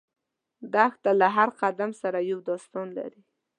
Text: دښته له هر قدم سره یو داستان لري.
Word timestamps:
دښته 0.73 1.11
له 1.19 1.27
هر 1.35 1.49
قدم 1.61 1.91
سره 2.01 2.19
یو 2.31 2.39
داستان 2.49 2.87
لري. 2.97 3.21